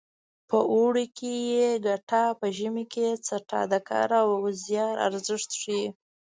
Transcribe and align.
په 0.49 0.57
اوړي 0.73 1.05
یې 1.53 1.69
ګټه 1.87 2.23
په 2.39 2.45
ژمي 2.57 2.85
یې 3.03 3.09
څټه 3.25 3.61
د 3.71 3.73
کار 3.89 4.09
او 4.21 4.29
زیار 4.63 4.95
ارزښت 5.07 5.49
ښيي 5.61 5.85